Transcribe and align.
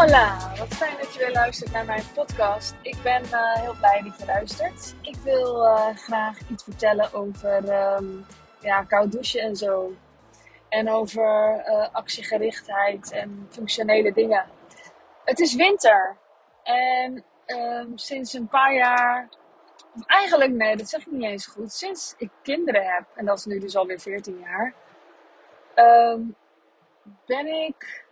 Hola, 0.00 0.52
wat 0.58 0.74
fijn 0.74 0.96
dat 0.96 1.14
je 1.14 1.18
weer 1.18 1.32
luistert 1.32 1.72
naar 1.72 1.84
mijn 1.84 2.02
podcast. 2.14 2.74
Ik 2.82 2.96
ben 3.02 3.22
uh, 3.22 3.54
heel 3.54 3.74
blij 3.78 4.02
dat 4.02 4.18
je 4.18 4.26
luistert. 4.26 4.94
Ik 5.02 5.14
wil 5.14 5.64
uh, 5.64 5.96
graag 5.96 6.38
iets 6.50 6.64
vertellen 6.64 7.12
over 7.12 7.94
um, 7.94 8.26
ja, 8.60 8.82
koud 8.84 9.12
douchen 9.12 9.40
en 9.40 9.56
zo. 9.56 9.92
En 10.68 10.90
over 10.90 11.64
uh, 11.66 11.88
actiegerichtheid 11.92 13.12
en 13.12 13.46
functionele 13.50 14.12
dingen. 14.12 14.44
Het 15.24 15.40
is 15.40 15.54
winter. 15.54 16.16
En 16.62 17.24
um, 17.46 17.98
sinds 17.98 18.32
een 18.32 18.48
paar 18.48 18.74
jaar, 18.74 19.28
of 19.96 20.06
eigenlijk 20.06 20.52
nee, 20.52 20.76
dat 20.76 20.88
zeg 20.88 21.00
ik 21.00 21.12
niet 21.12 21.22
eens 21.22 21.46
goed. 21.46 21.72
Sinds 21.72 22.14
ik 22.18 22.30
kinderen 22.42 22.94
heb, 22.94 23.04
en 23.14 23.24
dat 23.24 23.38
is 23.38 23.44
nu 23.44 23.58
dus 23.58 23.76
alweer 23.76 24.00
14 24.00 24.38
jaar, 24.38 24.74
um, 25.74 26.34
ben 27.26 27.46
ik 27.46 28.08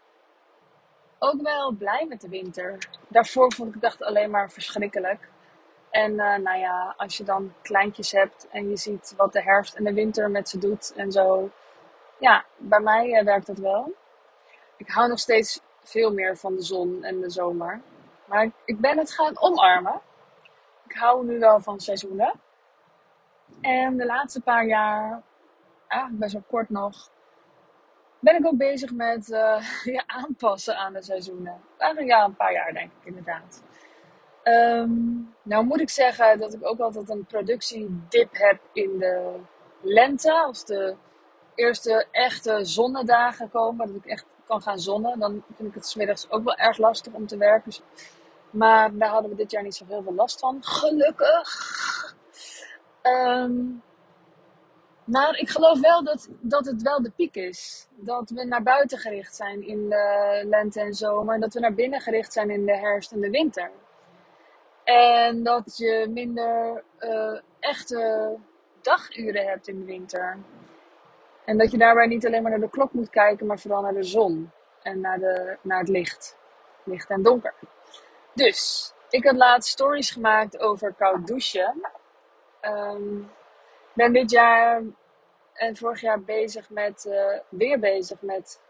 ook 1.19 1.43
wel 1.43 1.71
blij 1.73 2.07
met 2.09 2.21
de 2.21 2.29
winter. 2.29 2.79
Daarvoor 3.09 3.53
vond 3.53 3.75
ik 3.75 3.83
het 3.83 4.03
alleen 4.03 4.31
maar 4.31 4.51
verschrikkelijk. 4.51 5.29
En 5.91 6.13
uh, 6.13 6.37
nou 6.37 6.59
ja, 6.59 6.95
als 6.97 7.17
je 7.17 7.25
dan 7.25 7.53
kleintjes 7.63 8.13
hebt 8.13 8.49
en 8.51 8.69
je 8.69 8.77
ziet 8.77 9.15
wat 9.17 9.33
de 9.33 9.43
herfst 9.43 9.75
en 9.75 9.85
de 9.85 9.93
winter 9.93 10.31
met 10.31 10.49
ze 10.49 10.59
doet 10.59 10.93
en 10.97 11.13
zo. 11.13 11.51
Ja, 12.19 12.45
bij 12.57 12.81
mij 12.81 13.19
uh, 13.19 13.25
werkt 13.25 13.47
dat 13.47 13.59
wel. 13.59 13.93
Ik 14.77 14.89
hou 14.89 15.09
nog 15.09 15.19
steeds 15.19 15.61
veel 15.83 16.13
meer 16.13 16.37
van 16.37 16.55
de 16.55 16.63
zon 16.63 17.05
en 17.05 17.21
de 17.21 17.31
zomer. 17.31 17.81
Maar 18.25 18.51
ik, 18.65 18.81
ben 18.81 18.99
het 18.99 19.13
gaan 19.13 19.41
omarmen. 19.41 20.01
Ik 20.89 20.97
hou 20.97 21.27
nu 21.27 21.39
wel 21.39 21.61
van 21.61 21.81
seizoenen. 21.81 22.33
En 23.61 23.97
de 23.97 24.07
laatste 24.07 24.41
paar 24.41 24.67
jaar, 24.67 25.23
best 26.11 26.33
wel 26.33 26.43
kort 26.49 26.69
nog, 26.69 27.11
ben 28.21 28.37
ik 28.37 28.47
ook 28.47 28.57
bezig 28.57 28.93
met 28.93 29.29
uh, 29.31 29.63
aanpassen 30.07 30.77
aan 30.77 30.93
de 30.93 31.03
seizoenen. 31.03 31.61
Ja, 31.79 32.25
een 32.25 32.37
paar 32.37 32.53
jaar 32.53 32.73
denk 32.73 32.91
ik 33.01 33.07
inderdaad. 33.07 33.63
Um, 34.45 35.35
nou 35.43 35.65
moet 35.65 35.81
ik 35.81 35.91
zeggen 35.91 36.39
dat 36.39 36.55
ik 36.55 36.67
ook 36.67 36.79
altijd 36.79 37.09
een 37.09 37.27
productiedip 37.27 38.29
heb 38.33 38.61
in 38.73 38.99
de 38.99 39.35
lente. 39.81 40.33
Als 40.33 40.65
de 40.65 40.97
eerste 41.55 42.07
echte 42.11 42.65
zonnedagen 42.65 43.51
komen, 43.51 43.87
dat 43.87 43.97
ik 43.97 44.07
echt 44.07 44.27
kan 44.47 44.63
gaan 44.63 44.79
zonnen, 44.79 45.19
dan 45.19 45.45
vind 45.57 45.69
ik 45.69 45.75
het 45.75 45.87
smiddags 45.87 46.31
ook 46.31 46.45
wel 46.45 46.57
erg 46.57 46.79
lastig 46.79 47.13
om 47.13 47.27
te 47.27 47.37
werken. 47.37 47.73
Maar 48.51 48.97
daar 48.97 49.09
hadden 49.09 49.31
we 49.31 49.37
dit 49.37 49.51
jaar 49.51 49.63
niet 49.63 49.75
zo 49.75 49.85
heel 49.89 50.03
veel 50.03 50.15
last 50.15 50.39
van. 50.39 50.59
Gelukkig. 50.61 51.49
Um, 53.03 53.83
maar 55.09 55.39
ik 55.39 55.49
geloof 55.49 55.81
wel 55.81 56.05
dat, 56.05 56.29
dat 56.41 56.65
het 56.65 56.83
wel 56.83 57.03
de 57.03 57.11
piek 57.11 57.35
is. 57.35 57.87
Dat 57.95 58.31
we 58.31 58.45
naar 58.45 58.63
buiten 58.63 58.99
gericht 58.99 59.35
zijn 59.35 59.67
in 59.67 59.89
de 59.89 60.43
lente 60.49 60.81
en 60.81 60.95
zomer. 60.95 61.41
Dat 61.41 61.55
we 61.55 61.61
naar 61.61 61.75
binnen 61.75 62.01
gericht 62.01 62.33
zijn 62.33 62.51
in 62.51 62.67
de 62.67 62.77
herfst 62.77 63.13
en 63.13 63.21
de 63.21 63.31
winter. 63.31 63.71
En 64.85 65.43
dat 65.43 65.77
je 65.77 66.07
minder 66.11 66.83
uh, 67.01 67.41
echte 67.61 68.35
daguren 68.81 69.47
hebt 69.47 69.69
in 69.69 69.79
de 69.79 69.85
winter. 69.85 70.39
En 71.45 71.59
dat 71.59 71.71
je 71.71 71.79
daarbij 71.79 72.07
niet 72.07 72.27
alleen 72.27 72.43
maar 72.43 72.51
naar 72.51 72.61
de 72.61 72.71
klok 72.71 72.93
moet 72.93 73.11
kijken, 73.11 73.47
maar 73.47 73.59
vooral 73.59 73.83
naar 73.83 73.95
de 73.95 74.03
zon. 74.03 74.51
En 74.83 75.01
naar, 75.01 75.19
de, 75.19 75.57
naar 75.63 75.79
het 75.79 75.89
licht. 75.89 76.37
Licht 76.85 77.11
en 77.11 77.23
donker. 77.23 77.55
Dus, 78.35 78.93
ik 79.11 79.25
had 79.25 79.37
laatst 79.37 79.71
stories 79.73 80.11
gemaakt 80.11 80.59
over 80.59 80.95
koud 80.95 81.27
douchen. 81.27 81.89
Um, 82.63 83.31
ben 83.99 84.13
dit 84.13 84.31
jaar 84.31 84.83
en 85.53 85.77
vorig 85.77 86.01
jaar 86.01 86.21
bezig 86.21 86.71
met, 86.71 87.05
uh, 87.09 87.39
weer 87.49 87.79
bezig 87.79 88.23
met 88.23 88.61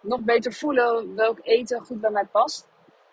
nog 0.00 0.20
beter 0.20 0.52
voelen 0.52 1.14
welk 1.14 1.38
eten 1.42 1.84
goed 1.84 2.00
bij 2.00 2.10
mij 2.10 2.24
past. 2.24 2.68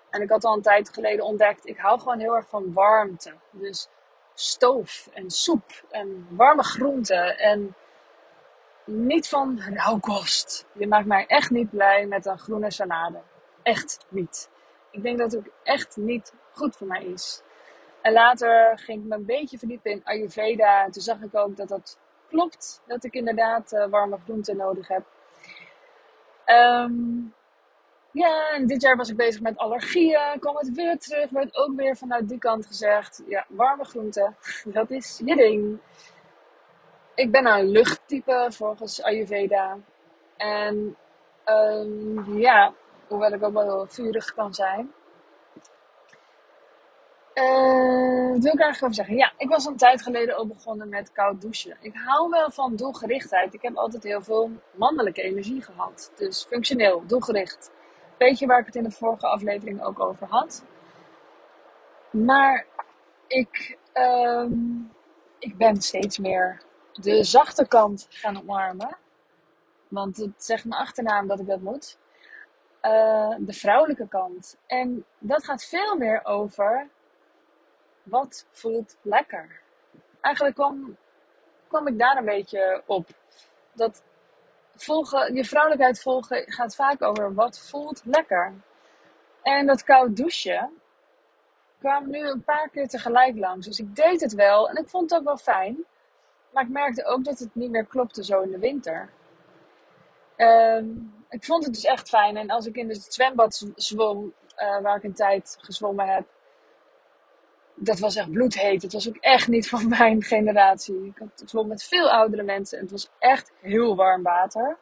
En 0.09 0.21
ik 0.21 0.29
had 0.29 0.43
al 0.43 0.55
een 0.55 0.61
tijd 0.61 0.89
geleden 0.89 1.25
ontdekt, 1.25 1.67
ik 1.67 1.77
hou 1.77 1.99
gewoon 1.99 2.19
heel 2.19 2.35
erg 2.35 2.49
van 2.49 2.73
warmte. 2.73 3.33
Dus 3.51 3.89
stoof 4.33 5.09
en 5.13 5.29
soep 5.29 5.83
en 5.89 6.27
warme 6.29 6.63
groenten 6.63 7.37
en 7.37 7.75
niet 8.85 9.29
van 9.29 9.59
rauwkost. 9.59 10.65
Je 10.73 10.87
maakt 10.87 11.05
mij 11.05 11.25
echt 11.27 11.49
niet 11.49 11.69
blij 11.69 12.05
met 12.05 12.25
een 12.25 12.39
groene 12.39 12.71
salade. 12.71 13.21
Echt 13.63 14.05
niet. 14.09 14.49
Ik 14.91 15.03
denk 15.03 15.17
dat 15.17 15.31
het 15.31 15.39
ook 15.39 15.53
echt 15.63 15.97
niet 15.97 16.33
goed 16.51 16.75
voor 16.75 16.87
mij 16.87 17.03
is. 17.03 17.43
En 18.05 18.13
later 18.13 18.79
ging 18.79 19.01
ik 19.01 19.07
me 19.07 19.15
een 19.15 19.25
beetje 19.25 19.57
verdiepen 19.57 19.91
in 19.91 20.01
Ayurveda. 20.03 20.83
En 20.83 20.91
toen 20.91 21.01
zag 21.01 21.21
ik 21.21 21.35
ook 21.35 21.57
dat 21.57 21.67
dat 21.67 21.99
klopt. 22.29 22.81
Dat 22.87 23.03
ik 23.03 23.13
inderdaad 23.13 23.71
uh, 23.71 23.85
warme 23.85 24.17
groenten 24.23 24.57
nodig 24.57 24.87
heb. 24.87 25.03
Um, 26.45 27.33
ja, 28.11 28.49
en 28.49 28.67
dit 28.67 28.81
jaar 28.81 28.95
was 28.95 29.09
ik 29.09 29.15
bezig 29.15 29.41
met 29.41 29.57
allergieën. 29.57 30.39
Kwam 30.39 30.55
het 30.55 30.71
weer 30.71 30.97
terug. 30.97 31.29
Werd 31.29 31.55
ook 31.55 31.75
weer 31.75 31.95
vanuit 31.97 32.29
die 32.29 32.37
kant 32.37 32.65
gezegd. 32.65 33.23
Ja, 33.27 33.45
warme 33.49 33.83
groenten. 33.83 34.35
Dat 34.77 34.91
is 34.91 35.21
je 35.25 35.35
ding. 35.35 35.79
Ik 37.15 37.31
ben 37.31 37.45
een 37.45 37.69
luchttype 37.69 38.47
volgens 38.49 39.03
Ayurveda. 39.03 39.77
En 40.37 40.97
um, 41.45 42.37
ja, 42.37 42.73
hoewel 43.07 43.31
ik 43.31 43.43
ook 43.43 43.53
wel 43.53 43.63
heel 43.63 43.85
vurig 43.87 44.33
kan 44.33 44.53
zijn. 44.53 44.93
Uh, 47.35 48.41
wil 48.41 48.53
ik 48.53 48.59
eigenlijk 48.59 48.95
zeggen? 48.95 49.15
Ja, 49.15 49.33
ik 49.37 49.49
was 49.49 49.65
een 49.65 49.77
tijd 49.77 50.01
geleden 50.01 50.35
al 50.35 50.47
begonnen 50.47 50.89
met 50.89 51.11
koud 51.11 51.41
douchen. 51.41 51.77
Ik 51.81 51.95
hou 51.95 52.29
wel 52.29 52.51
van 52.51 52.75
doelgerichtheid. 52.75 53.53
Ik 53.53 53.61
heb 53.61 53.75
altijd 53.75 54.03
heel 54.03 54.21
veel 54.21 54.51
mannelijke 54.75 55.21
energie 55.21 55.61
gehad. 55.61 56.11
Dus 56.15 56.45
functioneel, 56.45 57.03
doelgericht. 57.05 57.71
Weet 58.17 58.39
je 58.39 58.45
waar 58.45 58.59
ik 58.59 58.65
het 58.65 58.75
in 58.75 58.83
de 58.83 58.91
vorige 58.91 59.27
aflevering 59.27 59.83
ook 59.83 59.99
over 59.99 60.27
had? 60.27 60.65
Maar 62.09 62.65
ik, 63.27 63.77
um, 63.93 64.91
ik 65.39 65.57
ben 65.57 65.81
steeds 65.81 66.17
meer 66.17 66.61
de 66.93 67.23
zachte 67.23 67.67
kant 67.67 68.07
gaan 68.09 68.37
omarmen. 68.37 68.97
Want 69.87 70.17
het 70.17 70.43
zegt 70.43 70.65
mijn 70.65 70.81
achternaam 70.81 71.27
dat 71.27 71.39
ik 71.39 71.47
dat 71.47 71.61
moet. 71.61 71.97
Uh, 72.81 73.35
de 73.39 73.53
vrouwelijke 73.53 74.07
kant. 74.07 74.57
En 74.67 75.05
dat 75.19 75.43
gaat 75.43 75.65
veel 75.65 75.95
meer 75.95 76.25
over 76.25 76.89
wat 78.05 78.45
voelt 78.51 78.97
lekker? 79.01 79.61
Eigenlijk 80.21 80.55
kwam, 80.55 80.97
kwam 81.67 81.87
ik 81.87 81.99
daar 81.99 82.17
een 82.17 82.25
beetje 82.25 82.81
op. 82.85 83.07
Dat 83.73 84.03
volgen, 84.75 85.35
je 85.35 85.45
vrouwelijkheid 85.45 86.01
volgen 86.01 86.51
gaat 86.51 86.75
vaak 86.75 87.01
over 87.01 87.33
wat 87.33 87.59
voelt 87.59 88.01
lekker. 88.05 88.53
En 89.41 89.65
dat 89.65 89.83
koud 89.83 90.15
douchen 90.15 90.81
kwam 91.79 92.09
nu 92.09 92.29
een 92.29 92.43
paar 92.43 92.69
keer 92.69 92.87
tegelijk 92.87 93.37
langs. 93.37 93.65
Dus 93.65 93.79
ik 93.79 93.95
deed 93.95 94.21
het 94.21 94.33
wel 94.33 94.69
en 94.69 94.75
ik 94.75 94.89
vond 94.89 95.09
het 95.09 95.19
ook 95.19 95.25
wel 95.25 95.37
fijn. 95.37 95.85
Maar 96.51 96.63
ik 96.63 96.69
merkte 96.69 97.05
ook 97.05 97.23
dat 97.23 97.39
het 97.39 97.55
niet 97.55 97.71
meer 97.71 97.85
klopte 97.85 98.23
zo 98.23 98.41
in 98.41 98.51
de 98.51 98.59
winter. 98.59 99.09
Um, 100.37 101.13
ik 101.29 101.43
vond 101.43 101.63
het 101.63 101.73
dus 101.73 101.83
echt 101.83 102.09
fijn. 102.09 102.37
En 102.37 102.49
als 102.49 102.65
ik 102.65 102.75
in 102.75 102.89
het 102.89 103.13
zwembad 103.13 103.67
zwom, 103.75 104.33
uh, 104.57 104.79
waar 104.81 104.95
ik 104.95 105.03
een 105.03 105.13
tijd 105.13 105.57
gezwommen 105.61 106.07
heb, 106.07 106.27
dat 107.75 107.99
was 107.99 108.15
echt 108.15 108.31
bloedheet. 108.31 108.81
Het 108.81 108.93
was 108.93 109.07
ook 109.07 109.17
echt 109.19 109.47
niet 109.47 109.69
van 109.69 109.87
mijn 109.97 110.23
generatie. 110.23 111.05
Ik 111.05 111.17
had 111.17 111.43
zwom 111.45 111.67
met 111.67 111.83
veel 111.83 112.11
oudere 112.11 112.43
mensen 112.43 112.77
en 112.77 112.83
het 112.83 112.91
was 112.91 113.09
echt 113.19 113.51
heel 113.61 113.95
warm 113.95 114.23
water. 114.23 114.77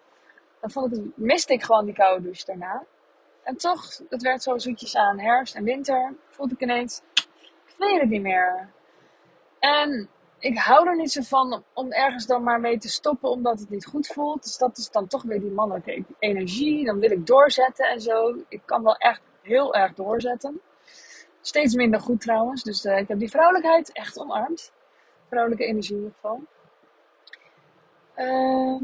Dan 0.61 0.71
vond 0.71 0.97
ik, 0.97 1.03
miste 1.15 1.53
ik 1.53 1.63
gewoon 1.63 1.85
die 1.85 1.93
koude 1.93 2.23
douche 2.23 2.45
daarna. 2.45 2.83
En 3.43 3.57
toch, 3.57 4.01
het 4.09 4.21
werd 4.21 4.43
zo 4.43 4.57
zoetjes 4.57 4.95
aan. 4.95 5.19
Herfst 5.19 5.55
en 5.55 5.63
winter 5.63 6.13
voelde 6.29 6.53
ik 6.53 6.61
ineens, 6.61 7.01
ik 7.65 7.75
weet 7.77 7.99
het 7.99 8.09
niet 8.09 8.21
meer. 8.21 8.69
En 9.59 10.09
ik 10.39 10.57
hou 10.57 10.87
er 10.87 10.95
niet 10.95 11.11
zo 11.11 11.21
van 11.21 11.63
om 11.73 11.91
ergens 11.91 12.25
dan 12.25 12.43
maar 12.43 12.59
mee 12.59 12.77
te 12.77 12.89
stoppen 12.89 13.29
omdat 13.29 13.59
het 13.59 13.69
niet 13.69 13.85
goed 13.85 14.07
voelt. 14.07 14.43
Dus 14.43 14.57
dat 14.57 14.77
is 14.77 14.89
dan 14.89 15.07
toch 15.07 15.23
weer 15.23 15.39
die 15.39 15.51
mannelijke 15.51 16.03
energie. 16.19 16.85
Dan 16.85 16.99
wil 16.99 17.11
ik 17.11 17.25
doorzetten 17.25 17.85
en 17.85 18.01
zo. 18.01 18.43
Ik 18.49 18.61
kan 18.65 18.83
wel 18.83 18.95
echt 18.95 19.21
heel 19.41 19.73
erg 19.73 19.93
doorzetten. 19.93 20.61
Steeds 21.45 21.75
minder 21.75 21.99
goed 21.99 22.21
trouwens. 22.21 22.63
Dus 22.63 22.85
uh, 22.85 22.97
ik 22.97 23.07
heb 23.07 23.19
die 23.19 23.29
vrouwelijkheid 23.29 23.91
echt 23.91 24.19
omarmd. 24.19 24.71
Vrouwelijke 25.27 25.65
energie 25.65 25.95
in 25.95 26.01
ieder 26.01 26.15
geval. 26.15 26.41
Uh, 28.17 28.81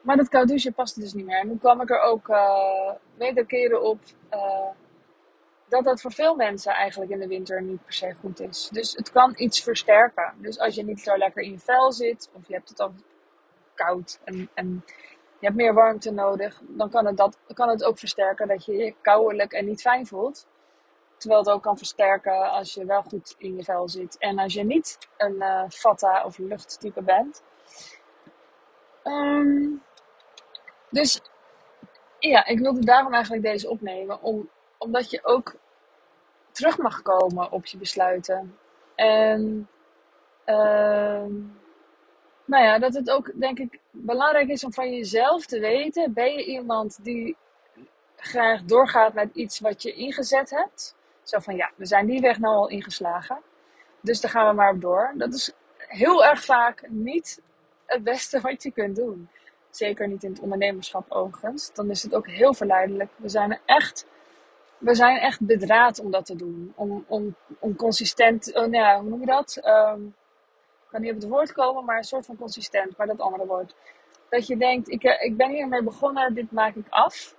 maar 0.00 0.16
dat 0.16 0.28
koud 0.28 0.48
douchen 0.48 0.74
paste 0.74 1.00
dus 1.00 1.12
niet 1.12 1.26
meer. 1.26 1.38
En 1.38 1.48
toen 1.48 1.58
kwam 1.58 1.80
ik 1.80 1.90
er 1.90 2.00
ook 2.00 2.28
uh, 2.28 2.90
meerdere 3.14 3.46
keren 3.46 3.82
op 3.82 3.98
uh, 4.34 4.68
dat 5.68 5.84
dat 5.84 6.00
voor 6.00 6.12
veel 6.12 6.34
mensen 6.34 6.72
eigenlijk 6.72 7.10
in 7.10 7.18
de 7.18 7.26
winter 7.26 7.62
niet 7.62 7.84
per 7.84 7.92
se 7.92 8.14
goed 8.20 8.40
is. 8.40 8.68
Dus 8.72 8.92
het 8.92 9.10
kan 9.10 9.32
iets 9.36 9.62
versterken. 9.62 10.32
Dus 10.36 10.58
als 10.58 10.74
je 10.74 10.84
niet 10.84 11.00
zo 11.00 11.16
lekker 11.16 11.42
in 11.42 11.50
je 11.50 11.58
vel 11.58 11.92
zit, 11.92 12.30
of 12.32 12.46
je 12.46 12.54
hebt 12.54 12.68
het 12.68 12.80
al 12.80 12.92
koud 13.74 14.20
en, 14.24 14.50
en 14.54 14.84
je 15.38 15.46
hebt 15.46 15.56
meer 15.56 15.74
warmte 15.74 16.10
nodig, 16.10 16.60
dan 16.68 16.90
kan 16.90 17.06
het, 17.06 17.16
dat, 17.16 17.38
kan 17.54 17.68
het 17.68 17.84
ook 17.84 17.98
versterken 17.98 18.48
dat 18.48 18.64
je 18.64 18.72
je 18.72 18.94
koudelijk 19.00 19.52
en 19.52 19.64
niet 19.64 19.80
fijn 19.80 20.06
voelt. 20.06 20.46
Terwijl 21.22 21.42
het 21.42 21.52
ook 21.52 21.62
kan 21.62 21.78
versterken 21.78 22.50
als 22.50 22.74
je 22.74 22.84
wel 22.84 23.02
goed 23.02 23.34
in 23.38 23.56
je 23.56 23.64
vel 23.64 23.88
zit. 23.88 24.18
En 24.18 24.38
als 24.38 24.52
je 24.52 24.64
niet 24.64 24.98
een 25.16 25.34
uh, 25.34 25.64
vata 25.68 26.24
of 26.24 26.38
luchttype 26.38 27.02
bent. 27.02 27.42
Um, 29.04 29.82
dus 30.90 31.20
ja, 32.18 32.46
ik 32.46 32.58
wilde 32.58 32.84
daarom 32.84 33.12
eigenlijk 33.12 33.42
deze 33.42 33.70
opnemen. 33.70 34.22
Om 34.22 34.50
omdat 34.78 35.10
je 35.10 35.20
ook 35.22 35.54
terug 36.50 36.78
mag 36.78 37.02
komen 37.02 37.52
op 37.52 37.66
je 37.66 37.78
besluiten. 37.78 38.58
En 38.94 39.68
ehm, 40.44 41.32
nou 42.44 42.64
ja, 42.64 42.78
dat 42.78 42.94
het 42.94 43.10
ook 43.10 43.40
denk 43.40 43.58
ik 43.58 43.80
belangrijk 43.90 44.48
is 44.48 44.64
om 44.64 44.72
van 44.72 44.92
jezelf 44.92 45.46
te 45.46 45.60
weten: 45.60 46.12
ben 46.12 46.32
je 46.32 46.44
iemand 46.44 47.04
die 47.04 47.36
graag 48.16 48.62
doorgaat 48.62 49.14
met 49.14 49.34
iets 49.34 49.60
wat 49.60 49.82
je 49.82 49.92
ingezet 49.92 50.50
hebt? 50.50 50.94
Zo 51.22 51.38
van 51.38 51.56
ja, 51.56 51.70
we 51.76 51.86
zijn 51.86 52.06
die 52.06 52.20
weg 52.20 52.38
nou 52.38 52.54
al 52.54 52.68
ingeslagen. 52.68 53.38
Dus 54.00 54.20
daar 54.20 54.30
gaan 54.30 54.48
we 54.48 54.54
maar 54.54 54.72
op 54.72 54.80
door. 54.80 55.12
Dat 55.16 55.34
is 55.34 55.52
heel 55.76 56.24
erg 56.24 56.44
vaak 56.44 56.84
niet 56.88 57.42
het 57.86 58.02
beste 58.02 58.40
wat 58.40 58.62
je 58.62 58.72
kunt 58.72 58.96
doen. 58.96 59.28
Zeker 59.70 60.08
niet 60.08 60.22
in 60.22 60.30
het 60.30 60.40
ondernemerschap 60.40 61.10
overigens. 61.10 61.72
Dan 61.74 61.90
is 61.90 62.02
het 62.02 62.14
ook 62.14 62.28
heel 62.28 62.54
verleidelijk. 62.54 63.10
We 63.16 63.28
zijn 63.28 63.58
echt, 63.64 64.06
we 64.78 64.94
zijn 64.94 65.18
echt 65.18 65.46
bedraad 65.46 65.98
om 65.98 66.10
dat 66.10 66.26
te 66.26 66.36
doen. 66.36 66.72
Om, 66.76 67.04
om, 67.08 67.36
om 67.58 67.76
consistent, 67.76 68.54
oh, 68.54 68.66
nou 68.66 69.00
hoe 69.00 69.10
noem 69.10 69.20
je 69.20 69.26
dat? 69.26 69.60
Um, 69.64 70.14
ik 70.82 70.88
kan 70.88 71.00
niet 71.00 71.10
op 71.10 71.20
het 71.20 71.28
woord 71.30 71.52
komen, 71.52 71.84
maar 71.84 71.96
een 71.96 72.04
soort 72.04 72.26
van 72.26 72.36
consistent, 72.36 72.96
maar 72.96 73.06
dat 73.06 73.20
andere 73.20 73.46
woord. 73.46 73.74
Dat 74.28 74.46
je 74.46 74.56
denkt, 74.56 74.90
ik, 74.90 75.04
eh, 75.04 75.26
ik 75.26 75.36
ben 75.36 75.50
hiermee 75.50 75.82
begonnen, 75.82 76.34
dit 76.34 76.52
maak 76.52 76.74
ik 76.74 76.86
af. 76.88 77.34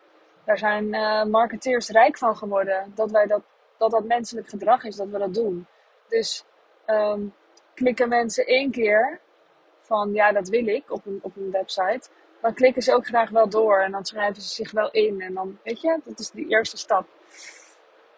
Daar 0.46 0.58
zijn 0.58 0.94
uh, 0.94 1.24
marketeers 1.24 1.90
rijk 1.90 2.18
van 2.18 2.38
geworden. 2.38 2.92
Dat, 2.96 3.12
wij 3.12 3.26
dat, 3.26 3.42
dat 3.84 3.92
dat 3.92 4.08
menselijk 4.08 4.50
gedrag 4.50 4.84
is, 4.84 4.96
dat 4.96 5.08
we 5.08 5.18
dat 5.18 5.34
doen. 5.34 5.68
Dus 6.08 6.46
um, 6.88 7.34
klikken 7.74 8.10
mensen 8.10 8.46
één 8.46 8.72
keer 8.72 9.20
van 9.82 10.14
ja, 10.14 10.32
dat 10.32 10.50
wil 10.50 10.68
ik 10.68 10.92
op 10.92 11.06
een, 11.06 11.20
op 11.22 11.36
een 11.36 11.52
website. 11.52 12.10
Dan 12.42 12.54
klikken 12.54 12.82
ze 12.82 12.94
ook 12.94 13.06
graag 13.06 13.30
wel 13.30 13.50
door 13.50 13.80
en 13.80 13.92
dan 13.92 14.06
schrijven 14.06 14.42
ze 14.42 14.54
zich 14.54 14.72
wel 14.72 14.92
in. 14.92 15.22
En 15.22 15.34
dan, 15.34 15.60
weet 15.64 15.82
je, 15.82 16.00
dat 16.04 16.20
is 16.20 16.30
die 16.30 16.48
eerste 16.48 16.78
stap. 16.78 17.08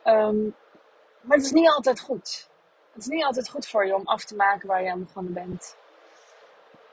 Um, 0.05 0.55
maar 1.21 1.37
het 1.37 1.45
is 1.45 1.51
niet 1.51 1.69
altijd 1.69 1.99
goed. 1.99 2.49
Het 2.93 3.01
is 3.01 3.07
niet 3.07 3.23
altijd 3.23 3.49
goed 3.49 3.67
voor 3.67 3.85
je 3.85 3.95
om 3.95 4.05
af 4.05 4.25
te 4.25 4.35
maken 4.35 4.67
waar 4.67 4.83
je 4.83 4.91
aan 4.91 5.03
begonnen 5.03 5.33
bent. 5.33 5.77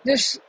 Dus 0.03 0.41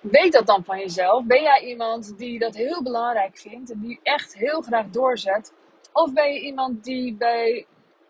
weet 0.00 0.32
dat 0.32 0.46
dan 0.46 0.64
van 0.64 0.78
jezelf. 0.78 1.24
Ben 1.24 1.42
jij 1.42 1.60
iemand 1.60 2.18
die 2.18 2.38
dat 2.38 2.54
heel 2.54 2.82
belangrijk 2.82 3.38
vindt 3.38 3.70
en 3.70 3.80
die 3.80 4.00
echt 4.02 4.34
heel 4.34 4.60
graag 4.60 4.86
doorzet? 4.86 5.52
Of 5.92 6.12
ben 6.12 6.32
je 6.32 6.40
iemand 6.40 6.84
die 6.84 7.14
bij 7.14 7.66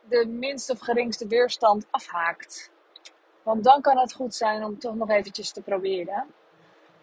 de 0.09 0.27
minste 0.27 0.73
of 0.73 0.79
geringste 0.81 1.27
weerstand 1.27 1.87
afhaakt? 1.91 2.71
Want 3.43 3.65
dan 3.65 3.81
kan 3.81 3.99
het 3.99 4.13
goed 4.13 4.35
zijn 4.35 4.65
om 4.65 4.79
toch 4.79 4.95
nog 4.95 5.11
eventjes 5.11 5.53
te 5.53 5.63
proberen. 5.63 6.27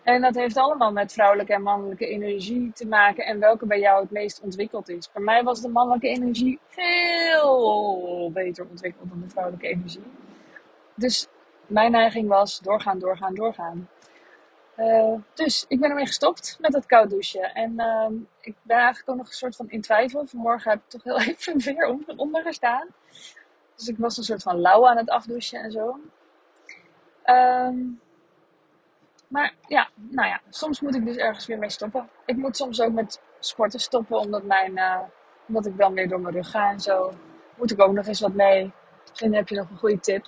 En 0.04 0.22
dat 0.22 0.36
heeft 0.36 0.58
allemaal 0.58 0.92
met 0.92 1.14
vrouwelijke 1.14 1.54
en 1.54 1.62
mannelijke 1.62 2.08
energie 2.08 2.72
te 2.74 2.88
maken 2.88 3.26
en 3.26 3.40
welke 3.40 3.66
bij 3.66 3.80
jou 3.80 4.02
het 4.02 4.12
meest 4.12 4.42
ontwikkeld 4.42 4.90
is. 4.90 5.12
Bij 5.12 5.24
mij 5.24 5.44
was 5.44 5.62
de 5.62 5.70
mannelijke 5.70 6.08
energie 6.08 6.60
veel 6.68 8.32
beter 8.34 8.68
ontwikkeld 8.70 9.10
dan 9.10 9.22
de 9.22 9.30
vrouwelijke 9.30 9.68
energie. 9.68 10.12
Dus 10.96 11.28
mijn 11.66 11.92
neiging 11.92 12.28
was 12.28 12.60
doorgaan, 12.60 13.00
doorgaan, 13.00 13.36
doorgaan. 13.36 13.90
Uh, 14.78 15.14
dus 15.34 15.66
ik 15.68 15.80
ben 15.80 15.90
ermee 15.90 16.06
gestopt 16.06 16.58
met 16.60 16.74
het 16.74 16.86
koud 16.86 17.10
douchen. 17.10 17.54
En 17.54 17.74
uh, 17.78 18.20
ik 18.42 18.56
ben 18.62 18.78
eigenlijk 18.78 19.10
ook 19.10 19.18
nog 19.18 19.28
een 19.28 19.34
soort 19.34 19.56
van 19.56 19.70
in 19.70 19.82
twijfel. 19.82 20.28
Vanmorgen 20.28 20.72
heb 20.72 20.80
ik 20.80 20.90
toch 20.90 21.04
heel 21.04 21.20
even 21.32 21.60
weer 21.60 21.98
onder 22.16 22.42
gestaan. 22.42 22.88
Dus 23.76 23.88
ik 23.88 23.98
was 23.98 24.18
een 24.18 24.24
soort 24.24 24.42
van 24.42 24.60
lauw 24.60 24.88
aan 24.88 24.98
het 24.98 25.10
afdouchen 25.10 25.60
en 25.60 25.72
zo. 25.72 26.00
Um, 27.26 28.02
maar 29.28 29.54
ja, 29.68 29.90
nou 29.96 30.28
ja, 30.28 30.42
soms 30.50 30.82
moet 30.82 30.96
ik 30.96 31.06
dus 31.06 31.16
ergens 31.16 31.46
weer 31.46 31.58
mee 31.58 31.70
stoppen. 31.70 32.10
Ik 32.26 32.36
moet 32.36 32.58
soms 32.58 32.82
ook 32.82 32.92
met 32.92 33.22
sporten 33.40 33.80
stoppen, 33.80 34.20
omdat, 34.20 34.44
mijn, 34.44 34.78
uh, 34.78 35.00
omdat 35.48 35.66
ik 35.66 35.78
dan 35.78 35.94
weer 35.94 36.08
door 36.08 36.20
mijn 36.20 36.34
rug 36.34 36.50
ga 36.50 36.70
en 36.70 36.80
zo. 36.80 37.14
Moet 37.56 37.72
ik 37.72 37.82
ook 37.82 37.94
nog 37.94 38.08
eens 38.08 38.20
wat 38.20 38.34
mee. 38.34 38.72
Misschien 39.10 39.36
heb 39.36 39.48
je 39.48 39.56
nog 39.56 39.70
een 39.70 39.78
goede 39.78 40.00
tip. 40.00 40.26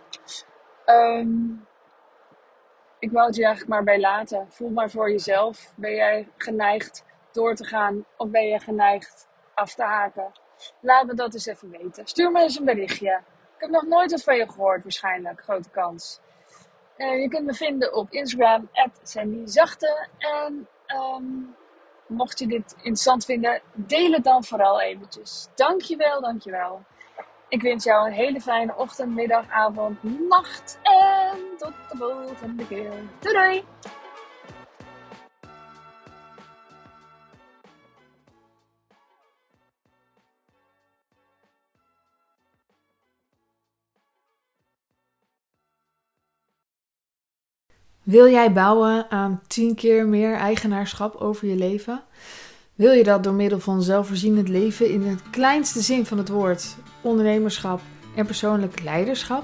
Um, 0.85 1.67
ik 2.99 3.11
wou 3.11 3.25
het 3.25 3.35
hier 3.35 3.45
eigenlijk 3.45 3.75
maar 3.75 3.83
bij 3.83 3.99
laten. 3.99 4.45
Voel 4.49 4.69
maar 4.69 4.89
voor 4.89 5.11
jezelf. 5.11 5.73
Ben 5.75 5.95
jij 5.95 6.27
geneigd 6.37 7.05
door 7.31 7.55
te 7.55 7.65
gaan 7.65 8.05
of 8.17 8.29
ben 8.29 8.47
je 8.47 8.59
geneigd 8.59 9.27
af 9.53 9.73
te 9.73 9.83
haken? 9.83 10.31
Laat 10.79 11.05
me 11.05 11.13
dat 11.13 11.33
eens 11.33 11.45
even 11.45 11.69
weten. 11.69 12.07
Stuur 12.07 12.31
me 12.31 12.41
eens 12.41 12.59
een 12.59 12.65
berichtje. 12.65 13.21
Ik 13.55 13.65
heb 13.65 13.69
nog 13.69 13.83
nooit 13.83 14.11
wat 14.11 14.23
van 14.23 14.35
je 14.35 14.49
gehoord, 14.49 14.83
waarschijnlijk. 14.83 15.41
Grote 15.41 15.69
kans. 15.69 16.19
Uh, 16.97 17.21
je 17.21 17.29
kunt 17.29 17.45
me 17.45 17.53
vinden 17.53 17.93
op 17.93 18.11
Instagram, 18.11 18.69
Zachte. 19.45 20.07
En 20.17 20.67
um, 20.87 21.55
mocht 22.07 22.39
je 22.39 22.47
dit 22.47 22.73
interessant 22.75 23.25
vinden, 23.25 23.61
deel 23.73 24.11
het 24.11 24.23
dan 24.23 24.43
vooral 24.43 24.81
eventjes. 24.81 25.47
Dankjewel, 25.55 26.21
dankjewel. 26.21 26.83
Ik 27.47 27.61
wens 27.61 27.83
jou 27.83 28.07
een 28.07 28.13
hele 28.13 28.41
fijne 28.41 28.75
ochtend, 28.75 29.15
middag, 29.15 29.49
avond, 29.49 30.03
nacht. 30.29 30.79
Tot 31.59 31.73
de 31.91 31.97
volgende 31.97 32.67
keer. 32.67 32.91
Doei! 33.19 33.63
Wil 48.03 48.29
jij 48.29 48.53
bouwen 48.53 49.11
aan 49.11 49.41
10 49.47 49.75
keer 49.75 50.07
meer 50.07 50.33
eigenaarschap 50.33 51.15
over 51.15 51.47
je 51.47 51.55
leven? 51.55 52.03
Wil 52.75 52.91
je 52.91 53.03
dat 53.03 53.23
door 53.23 53.33
middel 53.33 53.59
van 53.59 53.81
zelfvoorzienend 53.81 54.47
leven 54.47 54.89
in 54.89 55.01
het 55.01 55.29
kleinste 55.29 55.81
zin 55.81 56.05
van 56.05 56.17
het 56.17 56.29
woord, 56.29 56.75
ondernemerschap 57.01 57.81
en 58.15 58.25
persoonlijk 58.25 58.81
leiderschap? 58.81 59.43